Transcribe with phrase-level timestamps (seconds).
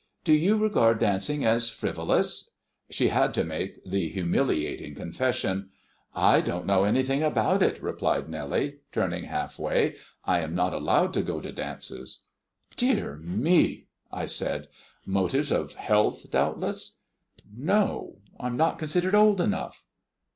[0.23, 2.49] Do you regard dancing as frivolous?"
[2.89, 5.69] She had to make the humiliating confession.
[6.15, 9.97] "I don't know anything about it," replied Nellie, turning half away.
[10.25, 12.21] "I am not allowed to go to dances."
[12.75, 14.69] "Dear me!" I said;
[15.05, 16.93] "motives of health, doubtless?"
[17.55, 19.85] "No, I'm not considered old enough."